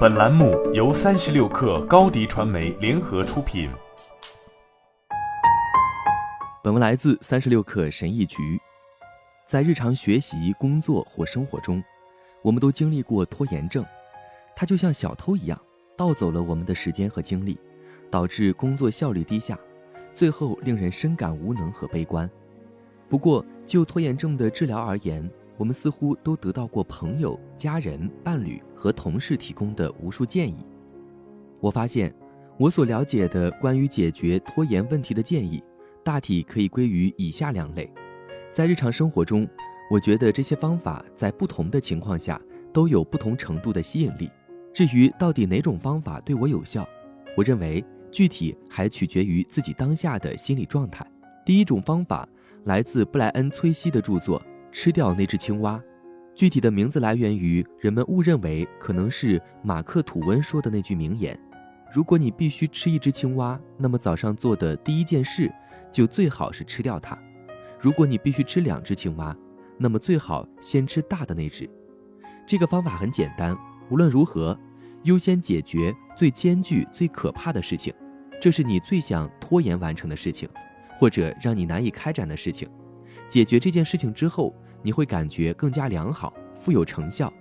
[0.00, 3.70] 本栏目由三十六氪高低传媒联合出品。
[6.62, 8.60] 本文来自三十六氪神译局。
[9.46, 11.82] 在日常学习、工作或生活中，
[12.42, 13.84] 我们都经历过拖延症，
[14.54, 15.58] 它就像小偷一样，
[15.96, 17.58] 盗走了我们的时间和精力，
[18.10, 19.58] 导致工作效率低下，
[20.12, 22.28] 最后令人深感无能和悲观。
[23.08, 25.28] 不过，就拖延症的治疗而言，
[25.60, 30.64] 我们似乎都得到过朋友、家人、伴侣和同事提供的无数建议。
[31.60, 32.10] 我发现，
[32.56, 35.62] 我所了解的关于解决拖延问题的建议，
[36.02, 37.92] 大体可以归于以下两类。
[38.54, 39.46] 在日常生活中，
[39.90, 42.40] 我觉得这些方法在不同的情况下
[42.72, 44.30] 都有不同程度的吸引力。
[44.72, 46.88] 至于到底哪种方法对我有效，
[47.36, 51.06] 我认为具体还取决于自己当下的心理状态。
[51.44, 52.26] 第一种方法
[52.64, 54.42] 来自布莱恩·崔西的著作。
[54.72, 55.82] 吃掉那只青蛙，
[56.34, 61.38] 具体的名字来源于人们误认为可能是马克·吐温说的那句名言
[61.92, 65.52] ：“如果你必须吃一只青蛙，那么早上做的第一件事
[65.92, 67.16] 就最好是吃掉它；
[67.78, 69.36] 如果你必须吃两只青蛙，
[69.76, 71.68] 那么最好先吃大的那只。”
[72.46, 73.56] 这个方法很简单，
[73.90, 74.58] 无论如何，
[75.02, 77.92] 优先解决最艰巨、最可怕的事情，
[78.40, 80.48] 这是你最想拖延完成的事情，
[80.98, 82.68] 或者让你难以开展的事情。
[83.30, 87.32] 解决这件事情之后，你会感觉更加良好、富有成效。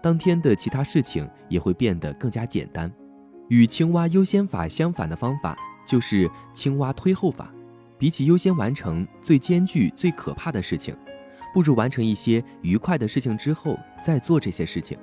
[0.00, 2.92] 当天的其他事情也会变得更加简单。
[3.48, 7.52] 与青蛙优先法相反的方法就是青蛙推后法。
[7.98, 10.96] 比起优先完成最艰巨、最可怕的事情，
[11.52, 14.96] 不如完成一些愉快的事情之后再做这些事情。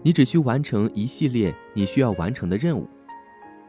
[0.00, 2.88] 你只需完成一系列你需要完成的任务，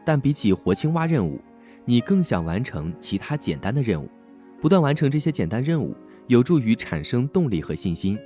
[0.04, 1.40] 但比起活青蛙任务，
[1.84, 4.08] 你更想完成其他简单的任务。
[4.62, 5.92] 不断完成这些简单任务，
[6.28, 8.16] 有助于产生动力和信心。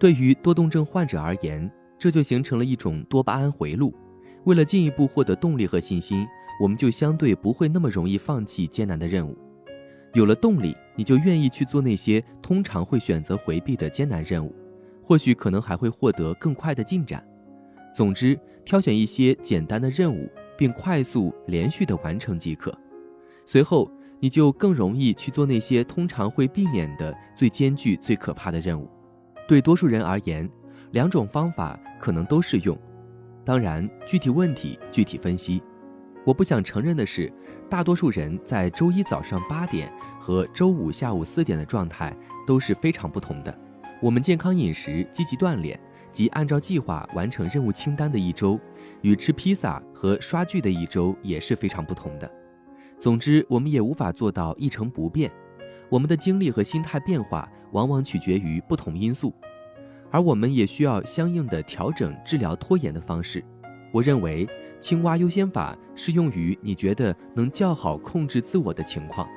[0.00, 3.94] 对于多动症患者而言，这就形成了一种多巴胺回路。
[4.46, 6.26] 为了进一步获得动力和信心，
[6.60, 9.38] 我们就相对不会那么容易放弃艰难的任务。
[10.12, 14.52] 有了动力，你就愿意去做那些通常会选择回避的艰难任务，
[15.00, 17.24] 或许可能还会获得更快的进展。
[17.94, 20.28] 总之，挑选一些简单的任务，
[20.58, 22.76] 并快速连续的完成即可。
[23.44, 23.88] 随后。
[24.20, 28.90] 你就更容易去做那些通常会避免的最艰巨、最可怕的任务。
[29.46, 30.48] 对多数人而言，
[30.92, 32.76] 两种方法可能都适用。
[33.44, 35.62] 当然，具体问题具体分析。
[36.24, 37.32] 我不想承认的是，
[37.70, 42.12] 大多数人在周一早上八点和周五下午四点的状态
[42.44, 43.56] 都是非常不同的。
[44.02, 45.78] 我们健康饮食、积极锻炼
[46.10, 48.58] 及按照计划完成任务清单的一周，
[49.02, 52.28] 与吃披萨和刷剧的一周也是非常不同的。
[52.98, 55.30] 总之，我们也无法做到一成不变。
[55.88, 59.32] 我们的精力和心态变化往往取决于不同因素，
[60.10, 63.44] 而我们也需要相应的调整治疗拖延的方式。
[63.92, 64.48] 我认为，
[64.80, 69.28] 青蛙优先法适用于你觉得能较好控制自我的情况。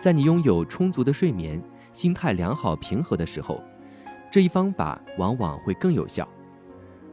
[0.00, 1.62] 在你拥有充足的睡眠、
[1.92, 3.62] 心态良好平和的时候，
[4.30, 6.24] 这一方法往往会更有效；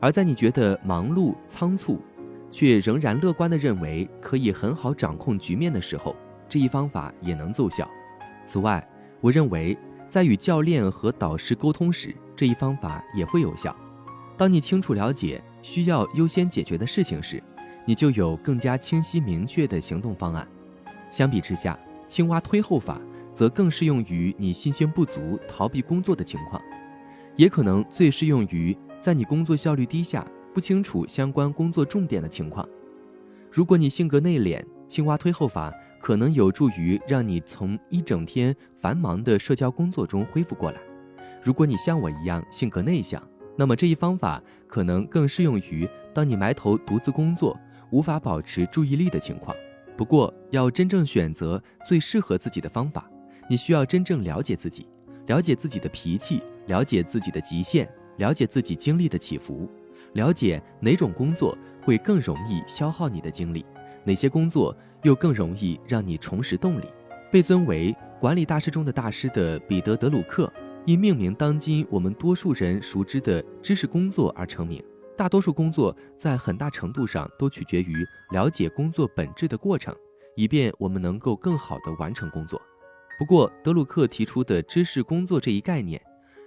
[0.02, 2.00] 而在你觉得忙碌仓促，
[2.52, 6.16] 却仍然乐观地认为可以很好掌控局面的时候，
[6.48, 7.90] 这一方法也能奏效。
[8.46, 8.86] 此外，
[9.22, 9.78] 我认为
[10.08, 13.76] 在与教练和导师沟通时，这一方法也会有效。
[14.38, 17.44] 当你清楚了解需要优先解决的事情时，
[17.86, 20.48] 你就有更加清晰明确的行动方案。
[21.12, 21.78] 相比之下，
[22.08, 23.00] 青蛙推后法
[23.34, 26.62] 则更适用于你信心不足、逃避工作的情况，
[27.36, 30.26] 也可能最适用于在你工作效率低下。
[30.54, 32.68] 不清楚相关工作重点的情况，
[33.52, 40.80] 如果你性格内敛，青蛙推后法可能有助于让你从一整天繁忙的社交工作中恢复过来。
[41.42, 43.22] 如果你像我一样性格内向，
[43.56, 47.58] 那么这一方法可能更适用于当你埋头独自工作，
[47.92, 49.56] 无法保持注意力的情况。
[49.96, 53.10] 不过，要真正选择最适合自己的方法，
[53.50, 54.88] 你需要真正了解自己，
[55.28, 59.70] 了解自己的脾气，了解自己的极限，了解自己经历的起伏。
[60.14, 63.66] 了解哪种工作会更容易消耗你的精力，
[64.04, 66.86] 哪些工作又更容易让你重拾动力。
[67.32, 70.52] 被尊为管理大师中的大师的彼得·德鲁克，
[70.86, 74.84] 因命名当今我们多数人熟知的知识工作而成名。
[75.16, 79.94] 大多数工作在很大程度上都取决于了解工作本质的过程，
[80.36, 82.60] 以便我们能够更好地完成工作。
[83.20, 86.02] 不过，德鲁克提出的知识工作这一概念，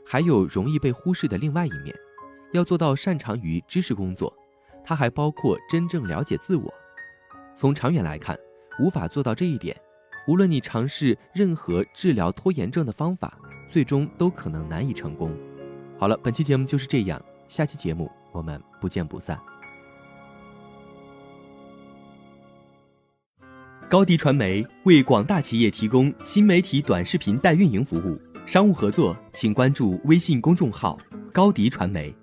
[0.06, 1.94] 还有容易被忽视的另外一面。
[2.52, 4.32] 要做到擅长于知识工作
[4.84, 6.72] 它还包括真正了解自我。
[7.54, 8.38] 从长远来看
[8.78, 9.78] 无法做到这一点
[10.26, 13.36] 无论你尝试任何治疗拖延症的方法
[13.68, 15.34] 最终都可能难以成功。
[15.98, 19.38] 好了本期节目就是这样下期节目我们不见不散。
[23.92, 30.98] 高迪传媒为广大企业提供新媒体短视频代运营服务商务合作请关注微信公众号
[31.30, 32.14] 高迪传媒